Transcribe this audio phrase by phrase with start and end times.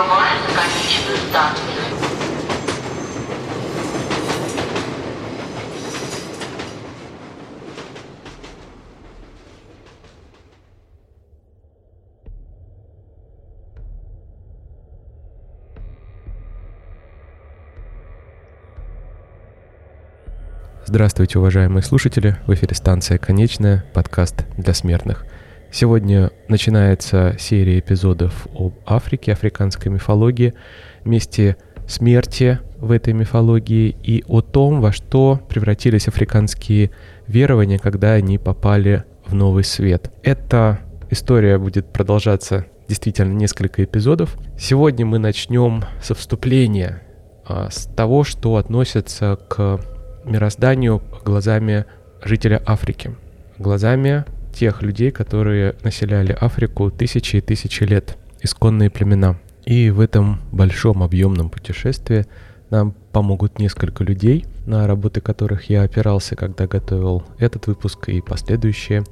[0.00, 1.66] На конечную станцию.
[20.86, 22.36] Здравствуйте, уважаемые слушатели!
[22.46, 25.26] В эфире станция «Конечная», подкаст для смертных.
[25.72, 30.54] Сегодня начинается серия эпизодов об Африке, африканской мифологии,
[31.04, 31.56] месте
[31.86, 36.90] смерти в этой мифологии и о том, во что превратились африканские
[37.28, 40.10] верования, когда они попали в новый свет.
[40.24, 44.36] Эта история будет продолжаться действительно несколько эпизодов.
[44.58, 47.02] Сегодня мы начнем со вступления,
[47.46, 49.80] а, с того, что относится к
[50.24, 51.84] мирозданию глазами
[52.24, 53.14] жителя Африки,
[53.58, 54.24] глазами
[54.60, 59.40] тех людей, которые населяли Африку тысячи и тысячи лет, исконные племена.
[59.64, 62.26] И в этом большом объемном путешествии
[62.68, 69.04] нам помогут несколько людей, на работы которых я опирался, когда готовил этот выпуск и последующие.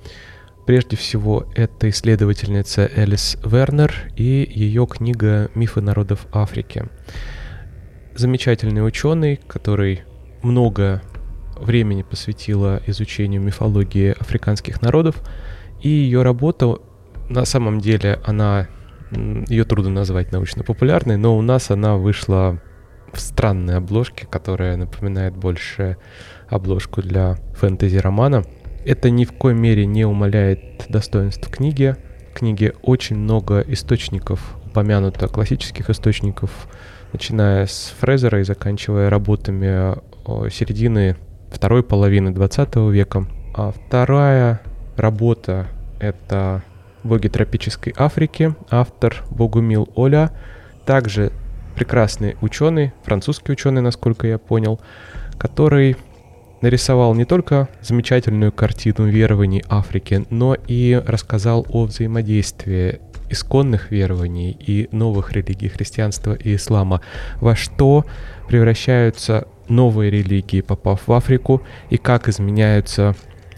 [0.66, 6.84] Прежде всего, это исследовательница Элис Вернер и ее книга «Мифы народов Африки».
[8.14, 10.02] Замечательный ученый, который
[10.42, 11.00] много
[11.60, 15.16] времени посвятила изучению мифологии африканских народов,
[15.80, 16.78] и ее работа
[17.28, 18.68] на самом деле она
[19.10, 22.60] ее трудно назвать научно-популярной, но у нас она вышла
[23.12, 25.96] в странной обложке, которая напоминает больше
[26.48, 28.44] обложку для фэнтези-романа.
[28.84, 31.96] Это ни в коей мере не умаляет достоинств книги.
[32.32, 36.68] В книге очень много источников упомянуто, классических источников,
[37.12, 39.94] начиная с Фрезера и заканчивая работами
[40.50, 41.16] середины
[41.50, 43.26] второй половины 20 века.
[43.54, 44.60] А вторая
[44.96, 45.68] работа—
[46.00, 46.62] это
[47.02, 50.30] «Боги тропической Африки», автор Богумил Оля,
[50.84, 51.32] также
[51.74, 54.80] прекрасный ученый, французский ученый, насколько я понял,
[55.38, 55.96] который
[56.60, 64.88] нарисовал не только замечательную картину верований Африки, но и рассказал о взаимодействии исконных верований и
[64.90, 67.00] новых религий христианства и ислама,
[67.40, 68.04] во что
[68.48, 73.14] превращаются новые религии, попав в Африку, и как изменяются,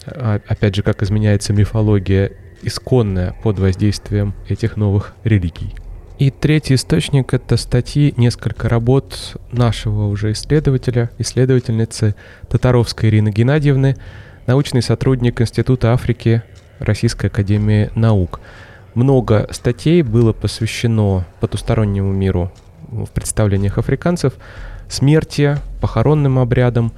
[0.06, 2.32] а, опять же, как изменяется мифология
[2.62, 5.74] исконная под воздействием этих новых религий.
[6.18, 12.14] И третий источник— это статьи, несколько работ нашего уже исследователя, исследовательницы
[12.48, 13.96] Татаровской Ирины Геннадьевны,
[14.46, 16.42] научный сотрудник Института Африки
[16.78, 18.40] Российской Академии Наук.
[18.94, 22.52] Много статей было посвящено потустороннему миру
[22.88, 24.34] в представлениях африканцев,
[24.90, 26.92] смерти, похоронным обрядам.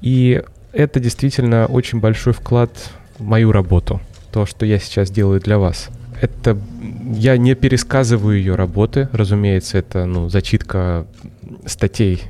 [0.00, 0.42] И
[0.72, 2.70] это действительно очень большой вклад
[3.18, 4.00] в мою работу,
[4.32, 5.88] то, что я сейчас делаю для вас.
[6.20, 6.56] Это
[7.14, 11.06] я не пересказываю ее работы, разумеется, это ну, зачитка
[11.64, 12.22] статей.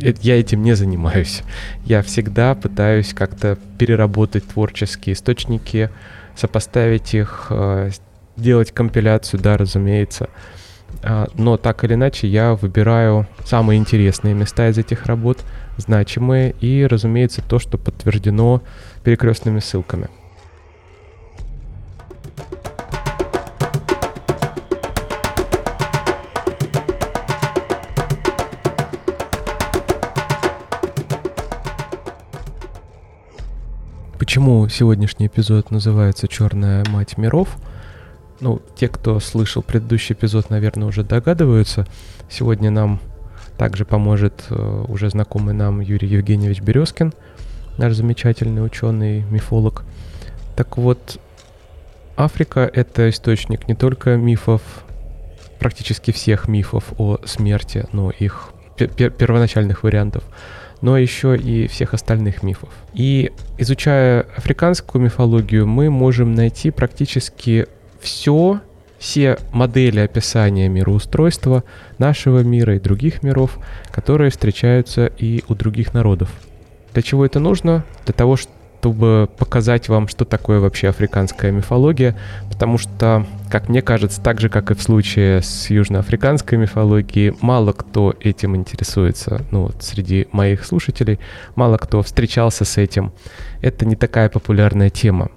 [0.00, 1.42] Я этим не занимаюсь.
[1.84, 5.90] Я всегда пытаюсь как-то переработать творческие источники,
[6.34, 7.90] сопоставить их, э,
[8.36, 10.30] делать компиляцию, да, разумеется.
[11.04, 15.38] А, но так или иначе я выбираю самые интересные места из этих работ,
[15.76, 18.62] значимые и, разумеется, то, что подтверждено
[19.02, 20.08] перекрестными ссылками.
[34.18, 37.48] Почему сегодняшний эпизод называется «Черная мать миров»?
[38.42, 41.86] Ну, те, кто слышал предыдущий эпизод, наверное, уже догадываются.
[42.28, 43.00] Сегодня нам
[43.56, 47.14] также поможет э, уже знакомый нам Юрий Евгеньевич Березкин,
[47.78, 49.84] наш замечательный ученый, мифолог.
[50.56, 51.20] Так вот,
[52.16, 54.60] Африка— это источник не только мифов,
[55.60, 60.24] практически всех мифов о смерти, но их пер первоначальных вариантов,
[60.80, 62.70] но еще и всех остальных мифов.
[62.92, 67.68] И изучая африканскую мифологию, мы можем найти практически
[68.02, 68.60] все,
[68.98, 71.64] все модели описания мироустройства
[71.98, 73.58] нашего мира и других миров,
[73.90, 76.30] которые встречаются и у других народов.
[76.92, 77.84] Для чего это нужно?
[78.04, 82.18] Для того, чтобы показать вам, что такое вообще африканская мифология,
[82.50, 87.72] потому что, как мне кажется, так же, как и в случае с южноафриканской мифологией, мало
[87.72, 89.42] кто этим интересуется.
[89.52, 91.20] Ну, вот среди моих слушателей
[91.54, 93.12] мало кто встречался с этим.
[93.62, 95.30] Это не такая популярная тема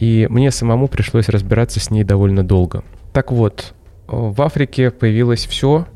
[0.00, 2.82] и мне самому пришлось разбираться с ней довольно долго.
[3.12, 3.74] Так вот,
[4.08, 5.86] в Африке появилось все,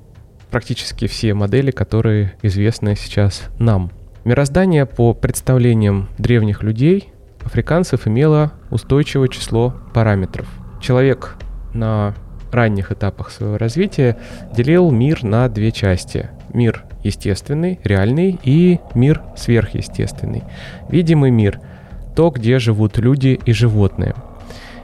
[0.51, 3.91] практически все модели, которые известны сейчас нам.
[4.25, 7.13] Мироздание по представлениям древних людей,
[7.43, 10.47] африканцев, имело устойчивое число параметров.
[10.81, 11.37] Человек
[11.73, 12.15] на
[12.53, 14.19] ранних этапах своего развития
[14.55, 16.29] делил мир на две части.
[16.53, 20.45] Мир естественный, реальный и мир сверхъестественный.
[20.89, 21.59] Видимый мир—
[22.15, 24.15] то, где живут люди и животные.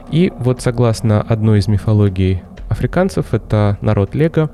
[0.09, 4.49] И вот согласно одной из мифологий африканцев, это народ Лего,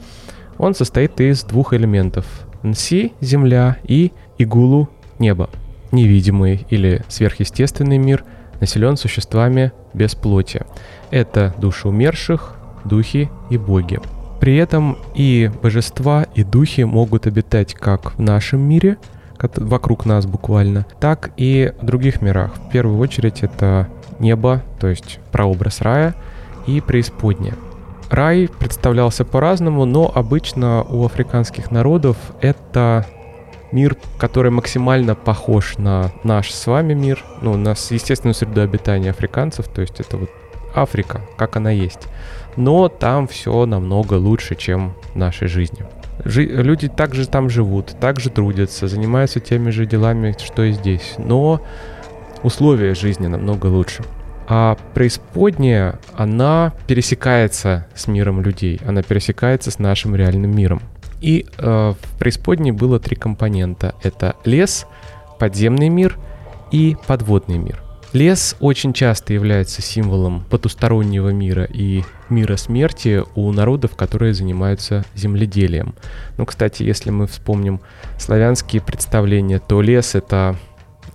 [0.58, 2.26] он состоит из двух элементов.
[2.64, 4.90] Нси— земля и Игулу—
[5.20, 5.50] небо.
[5.92, 8.24] Невидимый или сверхъестественный мир
[8.60, 10.66] населен существами без плоти.
[11.12, 14.00] Это души умерших, духи и боги.
[14.40, 18.98] При этом и божества, и духи могут обитать как в нашем мире,
[19.42, 22.51] вокруг нас буквально, так и в других мирах.
[22.56, 23.88] В первую очередь это
[24.19, 26.16] небо, то есть прообраз рая,
[26.66, 27.56] и преисподняя.
[28.10, 33.06] Рай представлялся по-разному, но обычно у африканских народов это
[33.72, 39.68] мир, который максимально похож на наш с вами мир, ну, на естественную среду обитания африканцев,
[39.68, 40.30] то есть это вот
[40.74, 42.07] Африка, как она есть.
[42.56, 45.86] Но там все намного лучше, чем в нашей жизни.
[46.25, 51.16] Жи- люди также там живут, также трудятся, занимаются теми же делами, что и здесь.
[51.18, 51.62] Но
[52.44, 54.04] условия жизни намного лучше.
[54.48, 60.81] А преисподняя, она пересекается с миром людей, она пересекается с нашим реальным миром.
[61.19, 63.96] И э, в преисподней было три компонента.
[64.04, 64.86] Это лес,
[65.40, 66.18] подземный мир
[66.72, 67.81] и подводный мир.
[68.14, 75.96] Лес очень часто является символом потустороннего мира и мира смерти у народов, которые занимаются земледелием.
[76.38, 77.82] Ну, кстати, если мы вспомним
[78.18, 80.58] славянские представления, то лес— это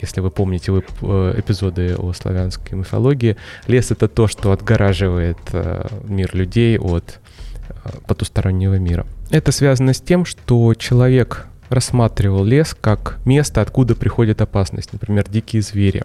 [0.01, 3.37] если вы помните вы, э, эпизоды о славянской мифологии,
[3.69, 7.21] лес— это то, что отгораживает э, мир людей от
[7.69, 9.07] э, потустороннего мира.
[9.31, 15.63] Это связано с тем, что человек рассматривал лес как место, откуда приходит опасность, например, дикие
[15.63, 16.03] звери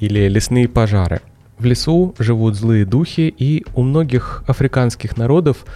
[0.00, 1.20] или лесные пожары.
[1.60, 5.66] В лесу живут злые духи, и у многих африканских народов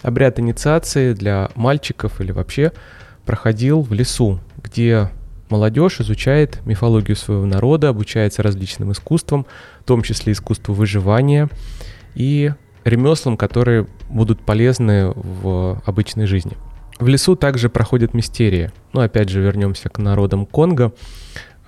[0.00, 2.72] обряд инициации для мальчиков или вообще
[3.26, 5.10] проходил в лесу, где
[5.50, 9.44] молодежь изучает мифологию своего народа, обучается различным искусствам,
[9.80, 11.50] в том числе искусству выживания
[12.14, 12.54] и
[12.84, 16.56] ремеслам, которые будут полезны в обычной жизни.
[16.98, 18.72] В лесу также проходят мистерии.
[18.94, 20.94] Ну, опять же, вернемся к народам Конго.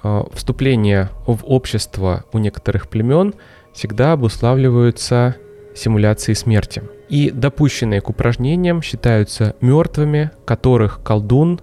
[0.02, 3.34] Э, вступление в общество у некоторых племен
[3.76, 5.36] всегда обуславливаются
[5.76, 6.82] симуляцией смерти.
[7.08, 11.60] И допущенные к упражнениям считаются мертвыми, которых колдун,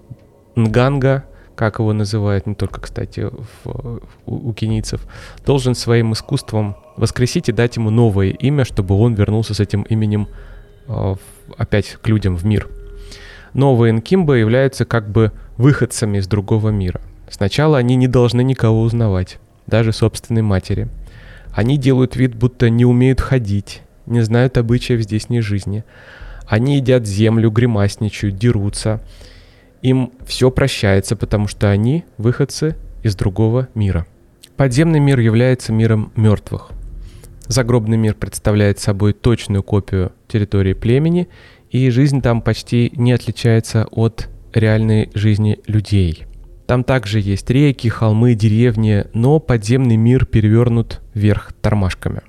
[0.55, 1.25] нганга,
[1.55, 3.29] как его называют не только, кстати,
[3.63, 5.01] в, у, у кенийцев,
[5.45, 10.29] должен своим искусством воскресить и дать ему новое имя, чтобы он вернулся с этим именем
[10.87, 11.15] э,
[11.57, 12.69] опять к людям в мир.
[13.53, 17.01] Новые инкимбы являются как бы выходцами из другого мира–
[17.33, 20.87] Сначала они не должны никого узнавать, даже собственной матери.
[21.53, 25.83] Они делают вид, будто не умеют ходить, не знают обычаев здешней жизни.
[26.47, 29.01] Они едят землю, гримасничают, дерутся.
[29.81, 34.07] Им все прощается, потому что они выходцы из другого мира.
[34.57, 36.71] Подземный мир является миром мертвых.
[37.47, 41.27] Загробный мир представляет собой точную копию территории племени,
[41.69, 46.25] и жизнь там почти не отличается от реальной жизни людей–
[46.73, 52.21] там также есть реки, холмы, деревни, но подземный мир перевернут вверх тормашками.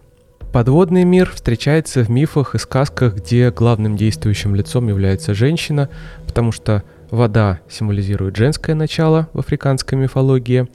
[0.53, 5.89] Подводный мир встречается в мифах и сказках, где главным действующим лицом является женщина,
[6.27, 10.69] потому что вода символизирует женское начало в африканской мифологии,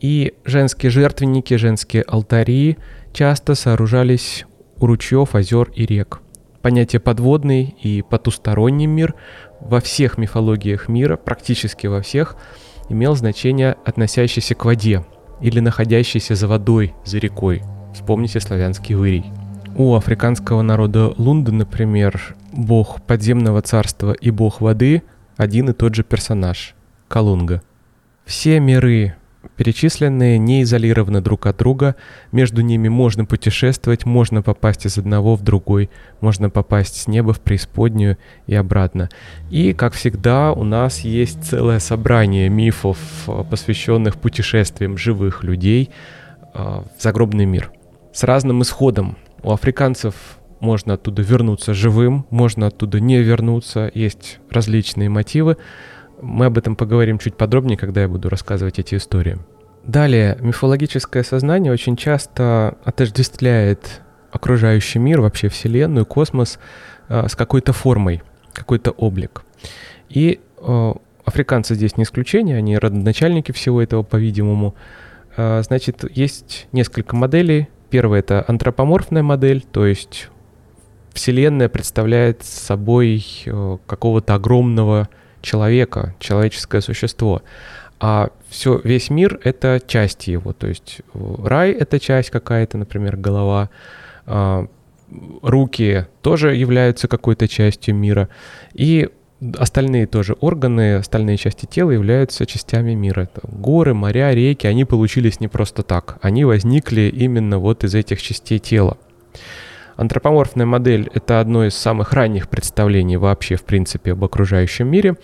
[0.00, 2.78] и женские жертвенники, женские алтари
[3.12, 4.46] часто сооружались
[4.78, 6.22] у ручьев, озер и рек.
[6.62, 9.14] Понятие подводный и потусторонний мир
[9.60, 12.36] во всех мифологиях мира, практически во всех,
[12.90, 15.04] имел значение, относящееся к воде
[15.40, 17.62] или находящееся за водой, за рекой.
[17.94, 19.24] Вспомните славянский вырий.
[19.76, 25.02] У африканского народа Лунда, например, бог подземного царства и бог воды
[25.36, 26.74] один и тот же персонаж–
[27.08, 27.62] Калунга.
[28.24, 29.14] Все миры
[29.60, 31.94] Перечисленные не изолированы друг от друга,
[32.32, 35.90] между ними можно путешествовать, можно попасть из одного в другой,
[36.22, 39.10] можно попасть с неба в преисподнюю и обратно.
[39.50, 42.96] И, как всегда, у нас есть целое собрание мифов,
[43.50, 45.90] посвященных путешествиям живых людей
[46.54, 47.70] а, в загробный мир.
[48.14, 49.18] С разным исходом.
[49.42, 50.14] У африканцев
[50.60, 55.58] можно оттуда вернуться живым, можно оттуда не вернуться, есть различные мотивы.
[56.22, 59.38] Мы об этом поговорим чуть подробнее, когда я буду рассказывать эти истории.
[59.84, 66.58] Далее, мифологическое сознание очень часто отождествляет окружающий мир, вообще Вселенную, космос
[67.08, 68.22] э, с какой-то формой,
[68.52, 69.42] какой-то облик.
[70.08, 70.92] И э,
[71.24, 74.74] африканцы здесь не исключение, они родоначальники всего этого, по-видимому.
[75.36, 77.68] Э, значит, есть несколько моделей.
[77.88, 80.28] Первая— это антропоморфная модель, то есть
[81.12, 83.26] Вселенная представляет собой
[83.86, 85.08] какого-то огромного
[85.42, 87.42] человека, человеческое существо.
[88.00, 90.52] А все, весь мир— это части его.
[90.52, 93.68] То есть э, рай— это часть какая-то, например, голова.
[94.26, 94.66] А,
[95.42, 98.28] руки тоже являются какой-то частью мира.
[98.72, 99.08] И
[99.58, 103.22] остальные тоже органы, остальные части тела являются частями мира.
[103.22, 106.18] Это горы, моря, реки, они получились не просто так.
[106.22, 108.98] Они возникли именно вот из этих частей тела.
[110.00, 115.16] Антропоморфная модель— это одно из самых ранних представлений вообще, в принципе, об окружающем мире.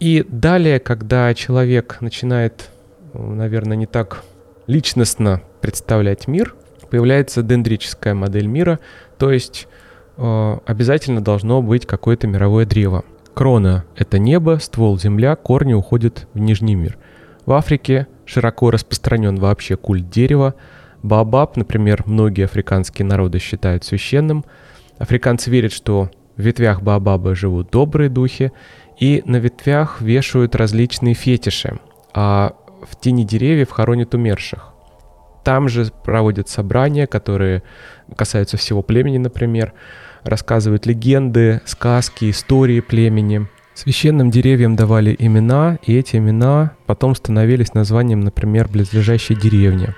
[0.00, 2.70] И далее, когда человек начинает,
[3.12, 4.24] наверное, не так
[4.66, 6.56] личностно представлять мир,
[6.90, 8.80] появляется дендрическая модель мира,
[9.16, 9.68] то есть
[10.16, 13.04] э, обязательно должно быть какое-то мировое древо.
[13.32, 16.98] Крона— это небо, ствол— земля, корни уходят в нижний мир.
[17.46, 20.54] В Африке широко распространен вообще культ дерева.
[21.04, 24.44] Баобаб, например, многие африканские народы считают священным.
[24.98, 28.52] Африканцы верят, что в ветвях Баобаба живут добрые духи,
[28.98, 31.78] и на ветвях вешают различные фетиши,
[32.12, 34.72] а в тени деревьев хоронят умерших.
[35.44, 37.62] Там же проводят собрания, которые
[38.16, 39.74] касаются всего племени, например
[40.24, 43.46] рассказывают легенды, сказки, истории племени.
[43.74, 49.88] Священным деревьям давали имена, и эти имена потом становились названием, например, близлежащей деревни,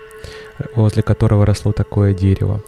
[0.74, 2.62] возле которого росло такое дерево.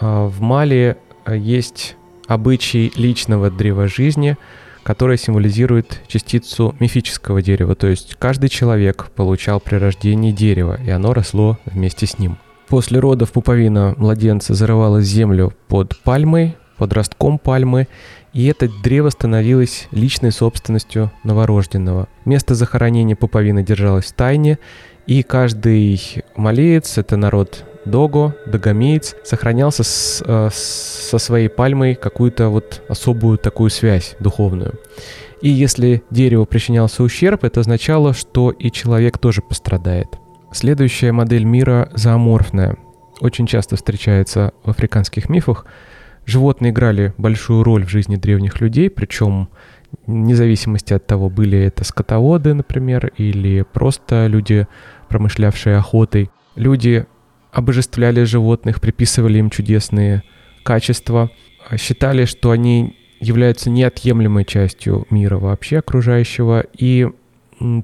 [0.00, 4.36] А, в Мали а, есть обычай личного древа жизни,
[4.82, 11.12] которое символизирует частицу мифического дерева, то есть каждый человек получал при рождении дерево, и оно
[11.12, 12.38] росло вместе с ним.
[12.68, 17.88] После родов пуповина младенца зарывалась в землю под пальмой, под ростком пальмы,
[18.32, 22.08] и это древо становилось личной собственностью новорожденного.
[22.24, 24.58] Место захоронения пуповины держалось в тайне,
[25.06, 26.00] и каждый
[26.36, 33.68] малеец, это народ Дого, догомеец, сохранялся с, э, со своей пальмой какую-то вот особую такую
[33.68, 34.78] связь духовную.
[35.42, 40.08] И если дереву причинялся ущерб, это означало, что и человек тоже пострадает.
[40.52, 42.76] Следующая модель мира зооморфная.
[43.20, 45.66] Очень часто встречается в африканских мифах–
[46.30, 49.48] Животные играли большую роль в жизни древних людей, причем
[50.06, 54.68] вне зависимости от того, были это скотоводы, например, или просто люди,
[55.08, 56.30] промышлявшие охотой.
[56.54, 57.04] Люди
[57.50, 60.22] обожествляли животных, приписывали им чудесные
[60.62, 61.32] качества,
[61.76, 67.08] считали, что они являются неотъемлемой частью мира вообще окружающего, и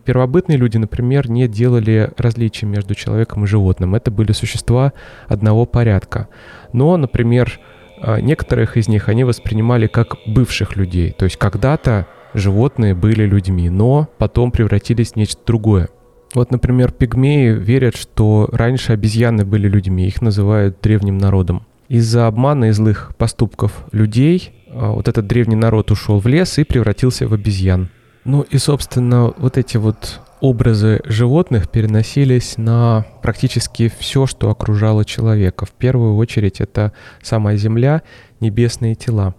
[0.04, 3.96] первобытные люди, например, не делали различия между человеком и животным.
[3.96, 4.92] Это были существа
[5.26, 6.28] одного порядка.
[6.72, 7.75] Но, например, а
[8.20, 11.12] некоторых из них они воспринимали как бывших людей.
[11.12, 15.88] То есть когда-то животные были людьми, но потом превратились в нечто другое.
[16.34, 21.66] Вот, например, пигмеи верят, что раньше обезьяны были людьми, их называют древним народом.
[21.88, 26.64] Из-за обмана и злых поступков людей а, вот этот древний народ ушел в лес и
[26.64, 27.88] превратился в обезьян.
[28.26, 35.64] Ну и, собственно, вот эти вот образы животных переносились на практически все, что окружало человека.
[35.64, 36.92] В первую очередь это
[37.22, 38.02] сама Земля,
[38.40, 39.36] небесные тела.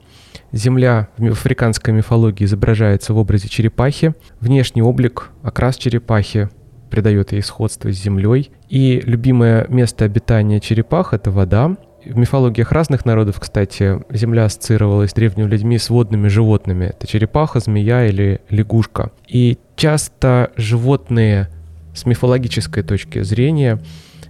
[0.54, 4.16] Земля в африканской мифологии изображается в образе черепахи.
[4.40, 6.50] Внешний облик, окрас черепахи
[6.90, 8.52] придает ей сходство с землей.
[8.70, 11.76] И любимое место обитания черепах— это вода.
[12.10, 16.86] В мифологиях разных народов, кстати, Земля ассоциировалась древними людьми с водными животными.
[16.86, 19.12] Это черепаха, змея или лягушка.
[19.28, 21.50] И часто животные
[21.94, 23.82] с мифологической точки зрения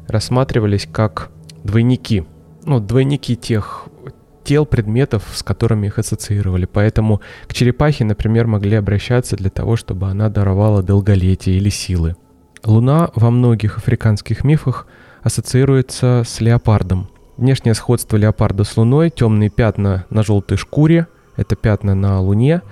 [0.07, 1.29] рассматривались как
[1.63, 2.25] двойники.
[2.65, 3.87] Ну, двойники тех
[4.43, 6.65] тел, предметов, с которыми их ассоциировали.
[6.65, 12.15] Поэтому к черепахе, например, могли обращаться для того, чтобы она даровала долголетие или силы.
[12.65, 14.87] Луна во многих африканских мифах
[15.21, 17.09] ассоциируется с леопардом.
[17.37, 22.63] Внешнее сходство леопарда с Луной, темные пятна на желтой шкуре, это пятна на Луне.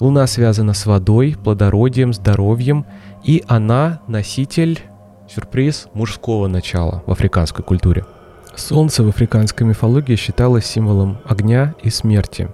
[0.00, 2.86] Луна связана с водой, плодородием, здоровьем,
[3.24, 4.80] и она носитель,
[5.28, 8.06] сюрприз, мужского начала в африканской культуре.
[8.54, 12.48] Солнце в африканской мифологии считалось символом огня и смерти.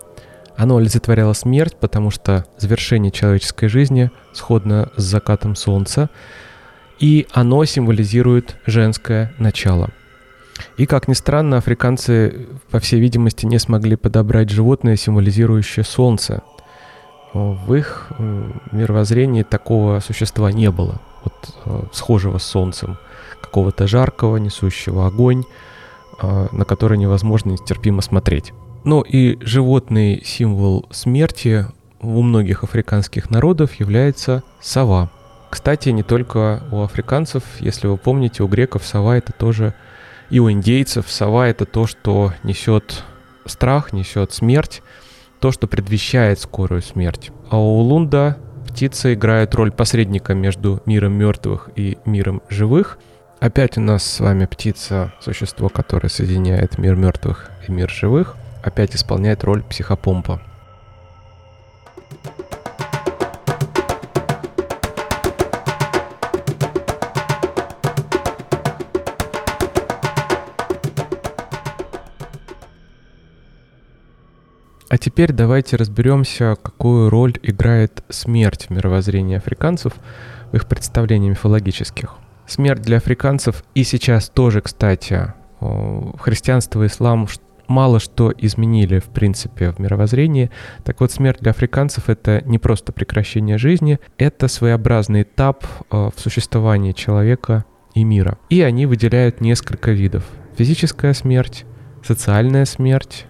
[0.57, 6.11] Оно олицетворяло смерть, потому что завершение человеческой жизни сходно с закатом солнца,
[6.99, 9.91] и оно символизирует женское начало–
[10.77, 16.43] и, как ни странно, африканцы, по всей видимости, не смогли подобрать животное, символизирующее солнце.
[17.33, 18.13] В их
[18.73, 22.99] мировоззрении такого существа не было, вот, э, схожего с солнцем,
[23.41, 25.45] какого-то жаркого, несущего огонь,
[26.21, 28.53] э, на который невозможно нестерпимо смотреть.
[28.85, 31.67] Ну и животный символ смерти
[32.01, 35.11] у многих африканских народов является сова.
[35.51, 39.75] Кстати, не только у африканцев, если вы помните, у греков сова это тоже
[40.33, 43.05] и у индейцев сова— это то, что несет
[43.45, 44.83] страх, несет смерть,
[45.41, 47.31] то, что предвещает скорую смерть.
[47.51, 52.99] А у Лунда птица играет роль посредника между миром мертвых и миром живых.
[53.41, 58.97] Опять у нас с вами птица, существо, которое соединяет мир мертвых и мир живых, опять
[58.97, 60.41] исполняет роль психопомпа.
[74.93, 79.95] А теперь давайте разберемся, какую роль играет смерть в мировоззрении африканцев
[80.53, 82.17] в их представлениях мифологических.
[82.47, 85.33] Смерть для африканцев и сейчас тоже, кстати,
[86.21, 87.27] христианство и ислам
[87.69, 90.51] мало что изменили, в принципе, в мировоззрении.
[90.85, 96.21] Так вот, смерть для африканцев— это не просто прекращение жизни, это своеобразный этап э, в
[96.21, 98.37] существовании человека и мира.
[98.51, 100.25] И они выделяют несколько видов.
[100.59, 101.65] Физическая смерть,
[102.05, 103.25] социальная смерть,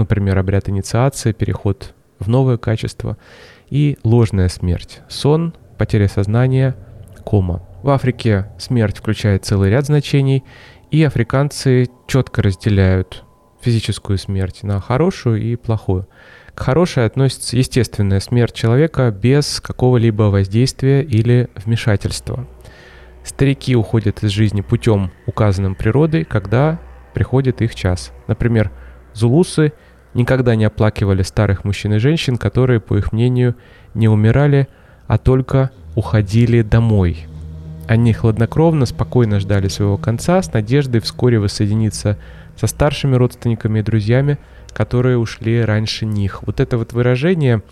[0.00, 3.16] например, обряд инициации, переход в новое качество,
[3.68, 6.74] и ложная смерть, сон, потеря сознания,
[7.24, 7.62] кома.
[7.82, 10.44] В Африке смерть включает целый ряд значений,
[10.90, 13.24] и африканцы четко разделяют
[13.60, 16.08] физическую смерть на хорошую и плохую.
[16.54, 22.46] К хорошей относится естественная смерть человека без какого-либо воздействия или вмешательства.
[23.22, 26.80] Старики уходят из жизни путем, указанным природой, когда
[27.14, 28.12] приходит их час.
[28.26, 28.72] Например,
[29.14, 29.72] зулусы–
[30.14, 33.54] никогда не оплакивали старых мужчин и женщин, которые, по их мнению,
[33.94, 34.68] не умирали,
[35.06, 37.26] а только уходили домой.
[37.88, 42.18] Они хладнокровно, спокойно ждали своего конца, с надеждой вскоре воссоединиться
[42.56, 44.38] со старшими родственниками и друзьями,
[44.72, 46.42] которые ушли раньше них.
[46.44, 47.62] Вот это вот выражение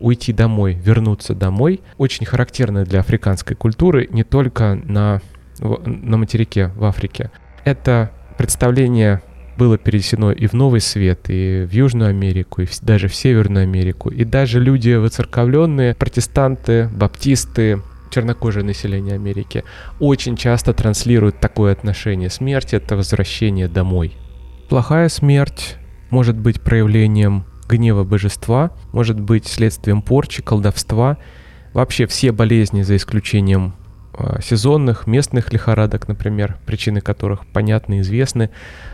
[0.00, 5.20] уйти домой, вернуться домой, очень характерно для африканской культуры, не только на,
[5.58, 7.32] на материке в Африке.
[7.64, 9.22] Это представление
[9.58, 13.64] было перенесено и в Новый Свет, и в Южную Америку, и в, даже в Северную
[13.64, 14.08] Америку.
[14.08, 19.64] И даже люди воцерковленные, протестанты, баптисты, чернокожее население Америки,
[19.98, 22.30] очень часто транслируют такое отношение.
[22.30, 24.16] Смерть— это возвращение домой.
[24.68, 25.76] Плохая смерть
[26.10, 31.18] может быть проявлением гнева божества, может быть следствием порчи, колдовства.
[31.74, 33.74] Вообще все болезни, за исключением
[34.42, 38.50] сезонных, местных лихорадок, например, причины которых понятны и известны,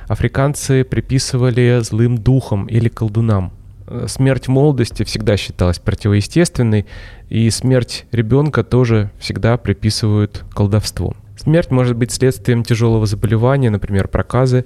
[0.09, 3.53] африканцы приписывали злым духам или колдунам.
[3.87, 6.87] Э, смерть молодости всегда считалась противоестественной,
[7.29, 11.15] и смерть ребенка тоже всегда приписывают колдовству.
[11.37, 14.65] Смерть может быть следствием тяжелого заболевания, например, проказы,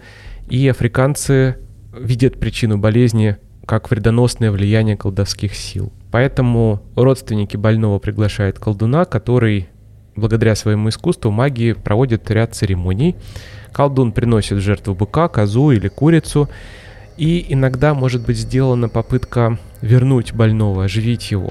[0.49, 1.59] и африканцы
[1.99, 5.93] видят причину болезни как вредоносное влияние колдовских сил.
[6.11, 9.69] Поэтому родственники больного приглашают колдуна, который
[10.19, 13.17] благодаря своему искусству магии проводит ряд церемоний.
[13.73, 16.49] Колдун приносит в жертву быка, козу или курицу,
[17.17, 21.51] и иногда может быть сделана попытка вернуть больного, оживить его.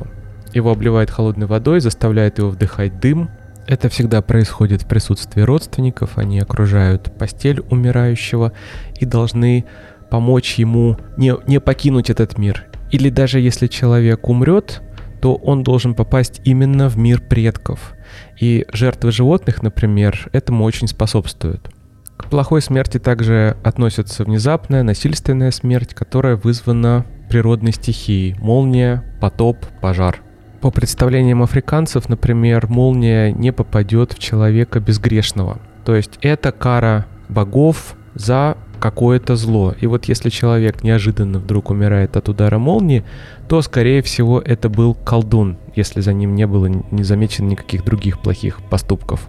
[0.54, 3.30] Его обливают холодной водой, заставляют его вдыхать дым.
[3.68, 8.54] Это всегда происходит в присутствии родственников, они окружают постель умирающего
[8.98, 9.66] и должны
[10.10, 12.66] помочь ему не, не покинуть этот мир.
[12.92, 14.82] Или даже если человек умрет,
[15.22, 17.94] то он должен попасть именно в мир предков.
[18.40, 21.70] И жертвы животных, например, этому очень способствуют.
[22.18, 30.22] К плохой смерти также относятся внезапная насильственная смерть, которая вызвана природной стихией– молния, потоп, пожар.
[30.62, 35.60] По представлениям африканцев, например, молния не попадет в человека безгрешного.
[35.86, 39.76] То есть это кара богов за какое-то зло.
[39.80, 43.04] И вот если человек неожиданно вдруг умирает от удара молнии,
[43.48, 48.20] то, скорее всего, это был колдун, если за ним не было не замечено никаких других
[48.20, 49.28] плохих поступков.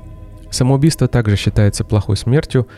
[0.51, 2.69] Самоубийство также считается плохой смертью,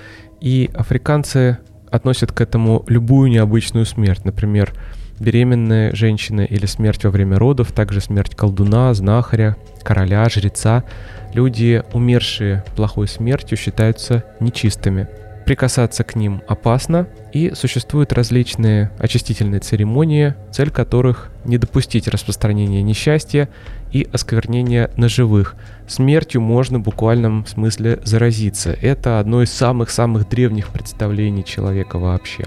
[0.40, 1.58] и африканцы
[1.90, 4.72] относят к этому любую необычную смерть, например,
[5.18, 10.84] беременная женщина или смерть во время родов, также смерть колдуна, знахаря, короля, жреца.
[11.34, 15.08] Люди, умершие плохой смертью, считаются нечистыми–
[15.50, 23.48] прикасаться к ним опасно, и существуют различные очистительные церемонии, цель которых не допустить распространения несчастья
[23.90, 25.56] и осквернения на живых.
[25.88, 28.78] Смертью можно в буквальном смысле заразиться.
[28.80, 32.44] Это одно из самых-самых древних представлений человека вообще.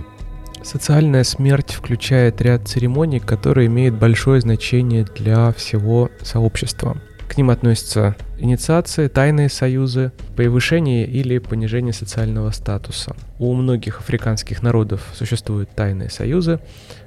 [0.63, 6.95] Социальная смерть включает ряд церемоний, которые имеют большое значение для всего сообщества.
[7.33, 13.15] К ним относятся инициации, тайные союзы, повышение или понижение социального статуса.
[13.39, 16.59] У многих африканских народов существуют тайные союзы.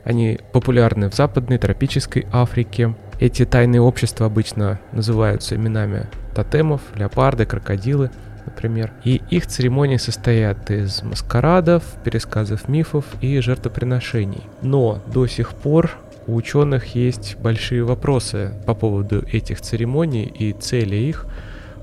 [0.02, 2.96] Они популярны в Западной, тропической Африке.
[3.20, 8.10] Эти тайные общества обычно называются именами тотемов, леопарды, крокодилы.
[8.46, 8.92] например.
[9.04, 14.42] И их церемонии состоят из маскарадов, пересказов мифов и жертвоприношений.
[14.62, 15.90] Но до сих пор
[16.26, 21.26] у ученых есть большие вопросы по поводу этих церемоний и цели их,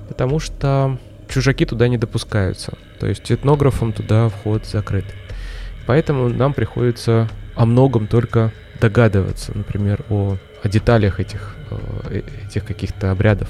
[0.08, 0.97] потому что
[1.29, 2.77] чужаки туда не допускаются.
[2.99, 5.06] То есть этнографам туда вход закрыт.
[5.86, 13.12] Поэтому нам приходится о многом только догадываться, например, о, о деталях этих, э, этих каких-то
[13.12, 13.49] обрядов.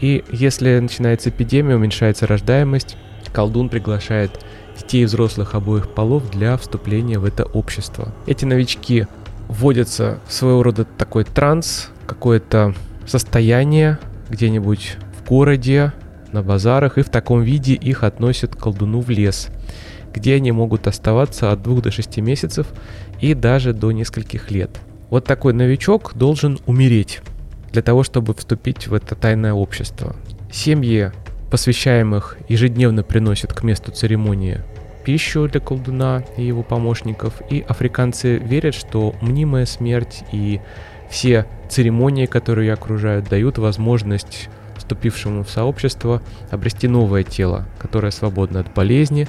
[0.00, 2.96] И если начинается эпидемия, уменьшается рождаемость,
[3.32, 4.30] колдун приглашает
[4.78, 8.14] детей и взрослых обоих полов для вступления в это общество.
[8.26, 9.06] Эти новички
[9.50, 12.74] вводятся в своего рода такой транс, какое-то
[13.06, 15.92] состояние где-нибудь в городе,
[16.32, 19.48] на базарах, и в таком виде их относят к колдуну в лес,
[20.14, 22.68] где они могут оставаться от 2 до 6 месяцев
[23.20, 24.80] и даже до нескольких лет.
[25.10, 27.20] Вот такой новичок должен умереть
[27.72, 30.14] для того, чтобы вступить в это тайное общество.
[30.52, 31.10] Семьи
[31.50, 34.60] посвящаемых ежедневно приносят к месту церемонии
[35.10, 40.60] пищу для колдуна и его помощников, и африканцы верят, что мнимая смерть и
[41.10, 48.60] все церемонии, которые ее окружают, дают возможность вступившему в сообщество обрести новое тело, которое свободно
[48.60, 49.26] от болезни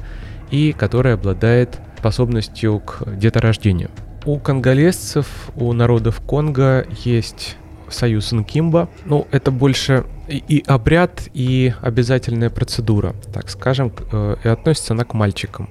[0.51, 3.89] и которое обладает способностью к деторождению.
[4.23, 7.57] У конголезцев, у народов Конго есть
[7.93, 8.89] союз Нкимба.
[9.05, 15.13] Ну, это больше и обряд, и обязательная процедура, так скажем, э, и относится она к
[15.13, 15.69] мальчикам.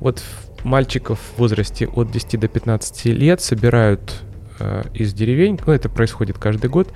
[0.00, 0.22] Вот
[0.64, 4.22] мальчиков в возрасте от 10 до 15 лет собирают
[4.58, 6.92] э, из деревень, ну, это происходит каждый год,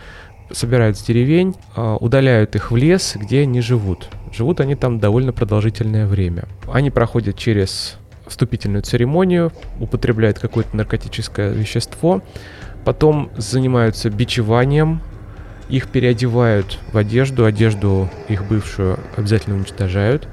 [0.53, 4.09] собирают с деревень, э, удаляют их в лес, где они живут.
[4.33, 6.45] Живут они там довольно продолжительное время.
[6.73, 12.23] Они проходят через вступительную церемонию, употребляют какое-то наркотическое вещество,
[12.87, 15.01] потом занимаются бичеванием,
[15.68, 20.29] их переодевают в одежду, одежду их бывшую обязательно уничтожают,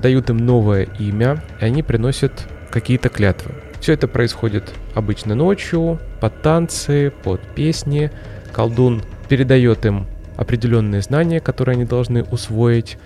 [0.00, 3.52] дают им новое имя, и они приносят какие-то клятвы.
[3.80, 8.12] Все это происходит обычно ночью, под танцы, под песни.
[8.52, 10.06] Колдун передает им
[10.36, 12.96] определенные знания, которые они должны усвоить.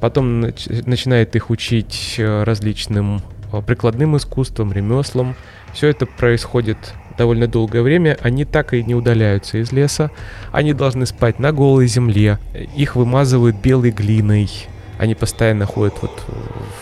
[0.00, 5.36] Потом начинает их учить э, различным э, прикладным искусствам, ремеслам.
[5.72, 6.92] Все это происходит
[7.22, 10.10] довольно долгое время, они так и не удаляются из леса.
[10.50, 12.38] Они должны спать на голой земле.
[12.76, 14.50] Их вымазывают белой глиной.
[14.98, 16.20] Они постоянно ходят вот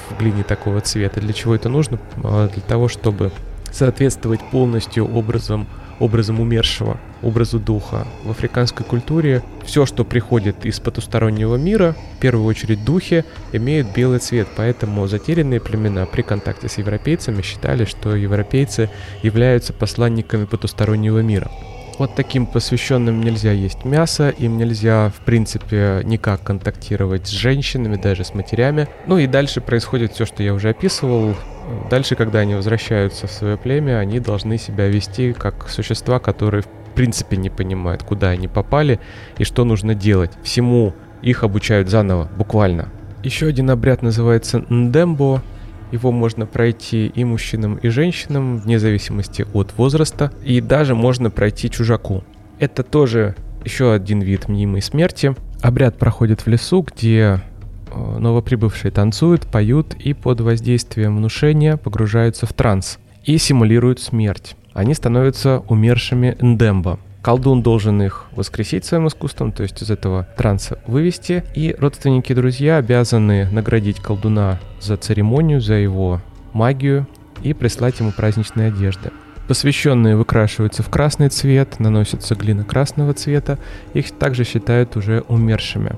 [0.09, 1.21] в глине такого цвета.
[1.21, 1.99] Для чего это нужно?
[2.25, 3.33] А, для того, чтобы
[3.71, 5.67] соответствовать полностью образом
[6.01, 8.07] образом умершего, образу духа.
[8.25, 14.19] В африканской культуре все, что приходит из потустороннего мира, в первую очередь духи, имеют белый
[14.19, 18.91] цвет, поэтому затерянные племена при контакте с европейцами считали, что европейцы
[19.23, 21.51] являются посланниками потустороннего мира.
[22.01, 28.25] Вот таким посвященным нельзя есть мясо, им нельзя, в принципе, никак контактировать с женщинами, даже
[28.25, 28.89] с матерями.
[29.07, 31.35] Ну и дальше происходит все, что я уже описывал.
[31.91, 36.95] Дальше, когда они возвращаются в свое племя, они должны себя вести как существа, которые в
[36.95, 38.99] принципе не понимают, куда они попали
[39.37, 40.31] и что нужно делать.
[40.43, 42.89] Всему их обучают заново, буквально.
[43.23, 45.43] Еще один обряд называется Ndembo.
[45.93, 50.33] Его можно пройти и мужчинам, и женщинам, вне зависимости от возраста.
[50.45, 52.23] И даже можно пройти чужаку.
[52.59, 55.35] Это тоже еще один вид мнимой смерти.
[55.61, 57.41] Обряд проходит в лесу, где
[57.91, 64.57] э, новоприбывшие танцуют, поют и под воздействием внушения погружаются в транс и симулируют смерть.
[64.73, 66.99] Они становятся умершими Ndembo.
[67.23, 71.45] Колдун должен их воскресить своим искусством, то есть из этого транса вывести.
[71.55, 77.07] И родственники и друзья обязаны наградить колдуна за церемонию, за его магию
[77.43, 79.11] и прислать ему праздничные одежды.
[79.49, 83.59] Посвященные выкрашиваются в красный цвет, наносятся глина красного цвета,
[83.95, 85.97] их также считают уже умершими.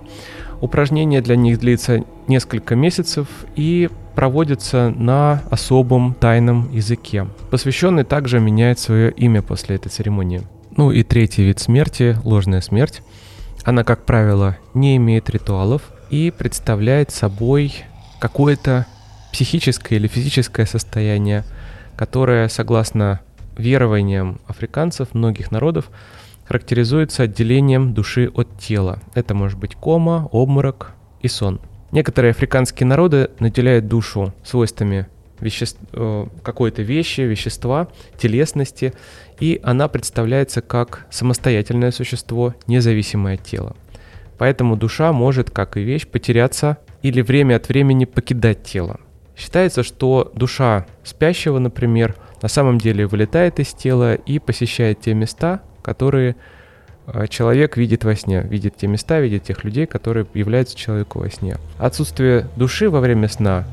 [0.62, 7.26] Упражнение для них длится несколько месяцев и проводится на особом тайном языке.
[7.50, 10.42] Посвященный также меняет свое имя после этой церемонии.
[10.76, 13.02] Ну и третий вид смерти, ложная смерть.
[13.64, 17.74] Она, как правило, не имеет ритуалов и представляет собой
[18.18, 18.86] какое-то
[19.32, 21.44] психическое или физическое состояние,
[21.94, 23.20] которое, согласно
[23.56, 25.90] верованиям африканцев, многих народов,
[26.46, 28.98] характеризуется отделением души от тела.
[29.14, 31.60] Это может быть кома, обморок и сон.
[31.90, 35.06] Некоторые африканские народы наделяют душу свойствами
[35.42, 38.94] веществ, э, какой-то вещи, вещества, телесности,
[39.40, 43.76] и она представляется как самостоятельное существо, независимое от тела.
[44.38, 49.00] Поэтому душа может, как и вещь, потеряться или время от времени покидать тело.
[49.36, 55.62] Считается, что душа спящего, например, на самом деле вылетает из тела и посещает те места,
[55.82, 56.36] которые
[57.06, 61.30] э, человек видит во сне, видит те места, видит тех людей, которые являются человеку во
[61.30, 61.56] сне.
[61.78, 63.64] Отсутствие души во время сна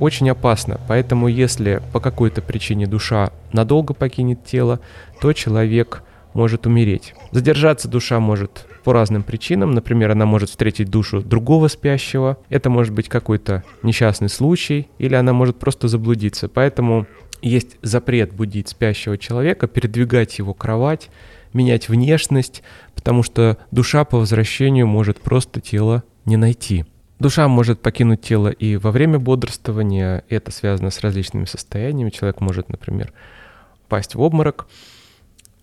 [0.00, 4.80] очень опасно, поэтому если по какой-то причине душа надолго покинет тело,
[5.20, 6.02] то человек
[6.34, 7.14] может умереть.
[7.30, 9.70] Задержаться душа может по разным причинам.
[9.70, 12.36] Например, она может встретить душу другого спящего.
[12.50, 16.48] Это может быть какой-то несчастный случай, или она может просто заблудиться.
[16.48, 17.06] Поэтому
[17.40, 21.08] есть запрет будить спящего человека, передвигать его кровать,
[21.52, 22.62] менять внешность,
[22.94, 26.84] потому что душа по возвращению может просто тело не найти.
[27.24, 32.10] Душа может покинуть тело и во время бодрствования, это связано с различными состояниями.
[32.10, 33.14] Человек может, например,
[33.88, 34.66] пасть в обморок,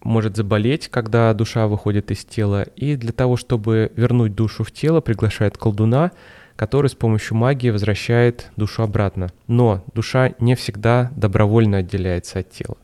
[0.01, 2.63] может заболеть, когда душа выходит из тела.
[2.63, 6.13] И для того, чтобы вернуть душу в тело, приглашает колдуна,
[6.55, 9.29] который с помощью магии возвращает душу обратно.
[9.45, 12.77] Но душа не всегда добровольно отделяется от тела.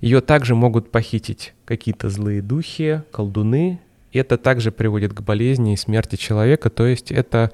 [0.00, 3.78] Ее также могут похитить какие-то злые духи, колдуны.
[4.12, 7.52] Это также приводит к болезни и смерти человека, то есть это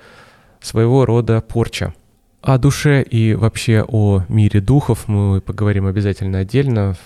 [0.61, 1.95] своего рода порча.
[2.41, 6.97] О душе и вообще о мире духов мы поговорим обязательно отдельно,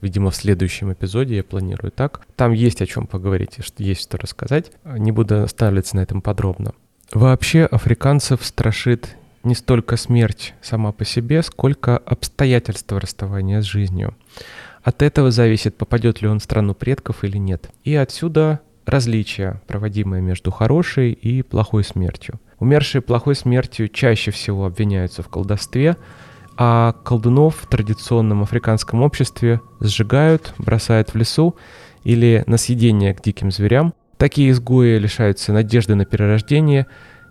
[0.00, 2.22] видимо, в следующем эпизоде, я планирую так.
[2.36, 4.70] Там есть о чем поговорить, есть что рассказать.
[4.84, 6.72] Не буду останавливаться на этом подробно.
[7.12, 14.14] Вообще африканцев страшит не столько смерть сама по себе, сколько обстоятельства расставания с жизнью.
[14.82, 17.70] От этого зависит, попадет ли он в страну предков или нет.
[17.84, 22.40] И отсюда различия, проводимые между хорошей и плохой смертью.
[22.62, 25.96] Умершие плохой смертью чаще всего обвиняются в колдовстве,
[26.56, 31.56] а колдунов в традиционном африканском обществе сжигают, бросают в лесу
[32.04, 33.94] или на съедение к диким зверям.
[34.16, 36.86] Такие изгои лишаются надежды на перерождение.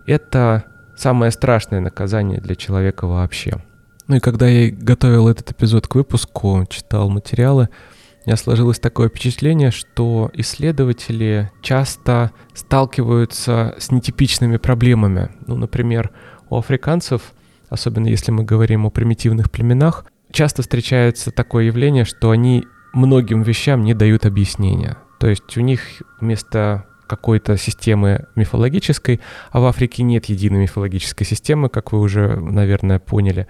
[0.06, 0.64] Это
[0.98, 3.54] самое страшное наказание для человека вообще.
[4.08, 7.70] Ну и когда я готовил этот эпизод к выпуску, читал материалы,
[8.26, 15.30] меня сложилось такое впечатление, что исследователи часто сталкиваются с нетипичными проблемами.
[15.46, 16.10] Ну, например,
[16.48, 17.32] у африканцев,
[17.68, 23.82] особенно если мы говорим о примитивных племенах, часто встречается такое явление, что они многим вещам
[23.82, 24.98] не дают объяснения.
[25.18, 25.80] То есть у них
[26.20, 32.98] вместо какой-то системы мифологической, а в Африке нет единой мифологической системы, как вы уже, наверное,
[32.98, 33.48] поняли,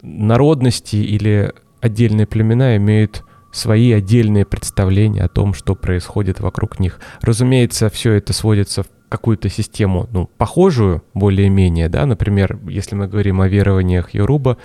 [0.00, 3.24] народности или отдельные племена имеют
[3.58, 7.00] свои отдельные представления о том, что происходит вокруг них.
[7.20, 13.40] Разумеется, все это сводится в какую-то систему, ну, похожую более-менее, да, например, если мы говорим
[13.40, 14.58] о верованиях Yoruba,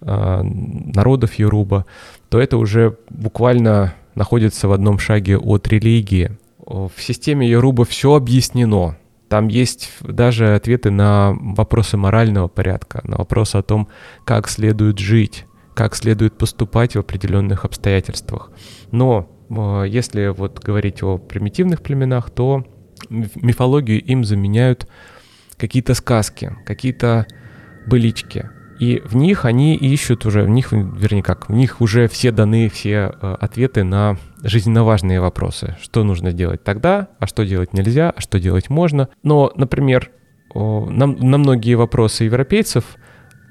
[0.00, 1.84] э, народов Yoruba,
[2.28, 6.36] то это уже буквально находится в одном шаге от религии.
[6.58, 8.96] В системе Yoruba все объяснено,
[9.28, 13.88] там есть даже ответы на вопросы морального порядка, на вопросы о том,
[14.24, 15.46] как следует жить,
[15.76, 18.50] как следует поступать в определенных обстоятельствах.
[18.92, 22.66] Но э, если вот говорить о примитивных племенах, то
[23.10, 24.88] мифологию им заменяют
[25.58, 27.26] какие-то сказки, какие-то
[27.86, 28.48] былички.
[28.80, 32.70] И в них они ищут уже, в них, вернее как, в них уже все даны
[32.70, 35.76] все э, ответы на жизненно важные вопросы.
[35.82, 39.10] Что нужно делать тогда, а что делать нельзя, а что делать можно.
[39.22, 40.10] Но, например,
[40.54, 42.96] на, на многие вопросы европейцев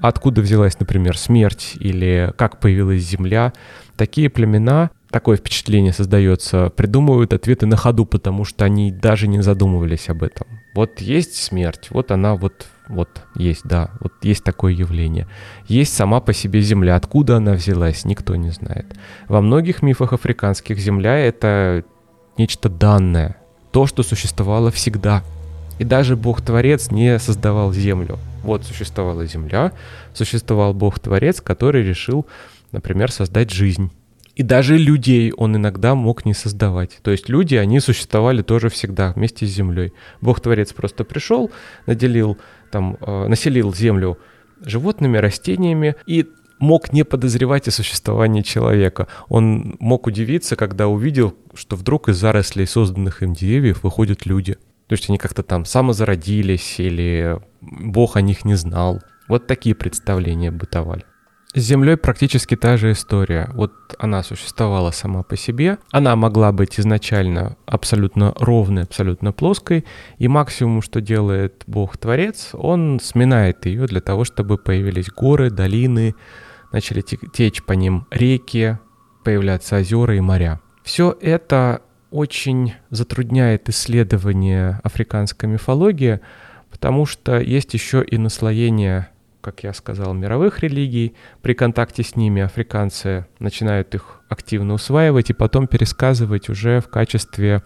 [0.00, 3.52] откуда взялась, например, смерть или как появилась Земля,
[3.96, 10.08] такие племена, такое впечатление создается, придумывают ответы на ходу, потому что они даже не задумывались
[10.08, 10.46] об этом.
[10.74, 15.26] Вот есть смерть, вот она вот, вот есть, да, вот есть такое явление.
[15.68, 18.86] Есть сама по себе Земля, откуда она взялась, никто не знает.
[19.28, 21.84] Во многих мифах африканских Земля— это
[22.36, 23.36] нечто данное,
[23.72, 25.22] то, что существовало всегда.
[25.78, 28.18] И даже Бог-творец не создавал Землю.
[28.46, 29.72] Вот существовала Земля,
[30.14, 32.26] существовал Бог-творец, который решил,
[32.72, 33.90] например, создать жизнь.
[34.36, 36.98] И даже людей он иногда мог не создавать.
[37.02, 39.94] То есть люди, они существовали тоже всегда вместе с землей.
[40.20, 41.50] Бог-творец просто пришел,
[41.86, 42.36] наделил,
[42.70, 44.18] там, э, населил землю
[44.60, 46.26] животными, растениями и
[46.58, 49.08] мог не подозревать о существовании человека.
[49.28, 54.58] Он мог удивиться, когда увидел, что вдруг из зарослей созданных им деревьев выходят люди.
[54.86, 59.02] То есть они как-то там самозародились или Бог о них не знал.
[59.28, 61.04] Вот такие представления бытовали.
[61.54, 63.48] С Землей практически та же история.
[63.54, 65.78] Вот она существовала сама по себе.
[65.90, 69.86] Она могла быть изначально абсолютно ровной, абсолютно плоской.
[70.18, 76.14] И максимум, что делает Бог-творец, он сминает ее для того, чтобы появились горы, долины,
[76.72, 78.78] начали течь по ним реки,
[79.24, 80.60] появляться озера и моря.
[80.84, 86.20] Все это очень затрудняет исследование африканской мифологии,
[86.70, 89.08] потому что есть еще и наслоение
[89.46, 91.14] как я сказал, мировых религий.
[91.40, 97.62] При контакте с ними африканцы начинают их активно усваивать и потом пересказывать уже в качестве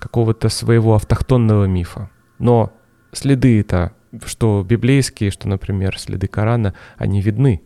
[0.00, 2.10] какого-то своего автохтонного мифа.
[2.40, 2.72] Но
[3.12, 3.92] следы это,
[4.24, 7.62] что библейские, что, например, следы Корана, они видны.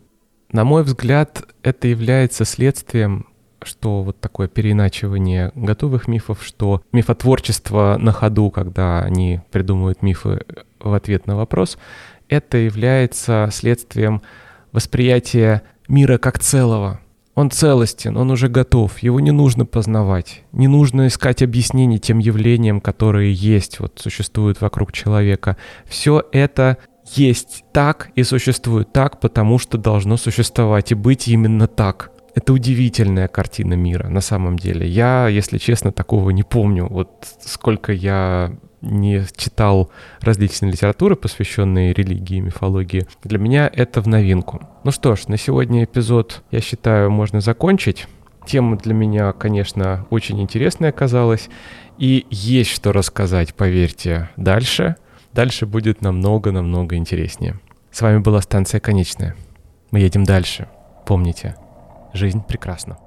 [0.51, 3.25] На мой взгляд, это является следствием
[3.63, 10.45] что вот такое переиначивание готовых мифов, что мифотворчество на ходу, когда они придумывают мифы
[10.87, 11.77] в ответ на вопрос,
[12.29, 14.21] это является следствием
[14.71, 16.99] восприятия мира как целого.
[17.35, 22.81] Он целостен, он уже готов, его не нужно познавать, не нужно искать объяснений тем явлениям,
[22.81, 25.55] которые есть, вот существуют вокруг человека.
[25.85, 26.77] Все это
[27.13, 32.11] есть так и существует так, потому что должно существовать и быть именно так.
[32.33, 34.87] Это удивительная картина мира на самом деле.
[34.87, 36.87] Я, если честно, такого не помню.
[36.87, 39.89] Вот сколько я не читал
[40.21, 44.61] различные литературы, посвященные религии и мифологии, для меня это в новинку.
[44.83, 48.07] Ну что ж, на сегодня эпизод, я считаю, можно закончить.
[48.45, 51.49] Тема для меня, конечно, очень интересная оказалась.
[51.97, 54.95] И есть что рассказать, поверьте, дальше.
[55.33, 57.59] Дальше будет намного-намного интереснее.
[57.91, 59.35] С вами была станция «Конечная».
[59.91, 60.67] Мы едем дальше.
[61.05, 61.55] Помните,
[62.13, 62.97] жизнь прекрасна.